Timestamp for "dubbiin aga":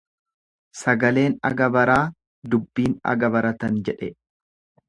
2.55-3.33